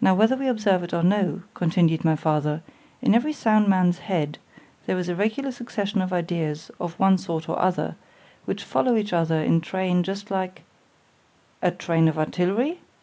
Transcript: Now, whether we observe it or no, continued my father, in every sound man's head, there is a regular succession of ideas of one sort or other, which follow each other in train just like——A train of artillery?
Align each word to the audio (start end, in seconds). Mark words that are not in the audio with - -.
Now, 0.00 0.14
whether 0.14 0.34
we 0.34 0.48
observe 0.48 0.82
it 0.82 0.94
or 0.94 1.02
no, 1.02 1.42
continued 1.52 2.06
my 2.06 2.16
father, 2.16 2.62
in 3.02 3.14
every 3.14 3.34
sound 3.34 3.68
man's 3.68 3.98
head, 3.98 4.38
there 4.86 4.98
is 4.98 5.10
a 5.10 5.14
regular 5.14 5.52
succession 5.52 6.00
of 6.00 6.10
ideas 6.10 6.70
of 6.80 6.98
one 6.98 7.18
sort 7.18 7.46
or 7.46 7.58
other, 7.58 7.96
which 8.46 8.64
follow 8.64 8.96
each 8.96 9.12
other 9.12 9.42
in 9.42 9.60
train 9.60 10.02
just 10.02 10.30
like——A 10.30 11.70
train 11.70 12.08
of 12.08 12.18
artillery? 12.18 12.78